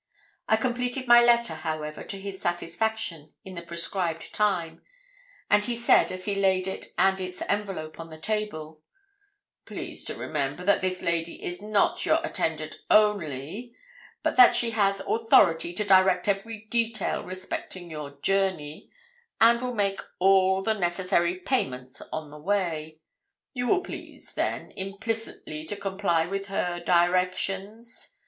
I 0.49 0.55
completed 0.57 1.07
my 1.07 1.21
letter, 1.23 1.53
however, 1.53 2.03
to 2.03 2.19
his 2.19 2.41
satisfaction 2.41 3.35
in 3.45 3.53
the 3.53 3.61
prescribed 3.61 4.33
time; 4.33 4.81
and 5.47 5.63
he 5.63 5.75
said, 5.75 6.11
as 6.11 6.25
he 6.25 6.33
laid 6.33 6.65
it 6.67 6.87
and 6.97 7.21
its 7.21 7.43
envelope 7.43 7.99
on 7.99 8.09
the 8.09 8.17
table 8.17 8.81
'Please 9.65 10.03
to 10.05 10.15
remember 10.15 10.63
that 10.63 10.81
this 10.81 11.03
lady 11.03 11.43
is 11.43 11.61
not 11.61 12.03
your 12.03 12.17
attendant 12.23 12.77
only, 12.89 13.75
but 14.23 14.37
that 14.37 14.55
she 14.55 14.71
has 14.71 15.01
authority 15.01 15.71
to 15.71 15.83
direct 15.85 16.27
every 16.27 16.65
detail 16.71 17.21
respecting 17.23 17.91
your 17.91 18.19
journey, 18.21 18.89
and 19.39 19.61
will 19.61 19.75
make 19.75 20.01
all 20.17 20.63
the 20.63 20.73
necessary 20.73 21.35
payments 21.35 22.01
on 22.11 22.31
the 22.31 22.39
way. 22.39 22.97
You 23.53 23.67
will 23.67 23.83
please, 23.83 24.33
then, 24.33 24.71
implicitly 24.71 25.63
to 25.65 25.75
comply 25.75 26.25
with 26.25 26.47
her 26.47 26.79
directions. 26.79 28.15